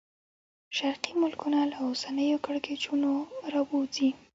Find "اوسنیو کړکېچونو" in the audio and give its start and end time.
1.87-3.11